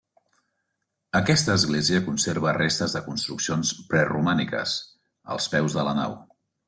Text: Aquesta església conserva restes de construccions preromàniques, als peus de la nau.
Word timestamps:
Aquesta 1.19 1.51
església 1.59 1.99
conserva 2.07 2.53
restes 2.57 2.95
de 2.97 3.03
construccions 3.09 3.75
preromàniques, 3.93 4.75
als 5.37 5.51
peus 5.57 5.77
de 5.81 5.85
la 5.91 5.95
nau. 6.01 6.17